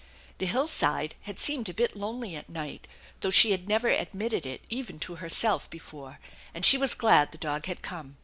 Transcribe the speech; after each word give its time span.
The 0.39 0.47
hillside 0.47 1.13
had 1.25 1.39
seemed 1.39 1.69
a 1.69 1.75
bit 1.75 1.95
lonely 1.95 2.35
at 2.35 2.49
night, 2.49 2.87
though 3.19 3.29
she 3.29 3.51
had 3.51 3.69
never 3.69 3.87
admitted 3.89 4.47
it 4.47 4.65
even 4.67 4.97
to 5.01 5.17
herself 5.17 5.69
before, 5.69 6.17
and 6.55 6.65
she 6.65 6.75
was 6.75 6.95
glad 6.95 7.31
the 7.31 7.37
iog 7.37 7.67
had 7.67 7.83
come. 7.83 8.17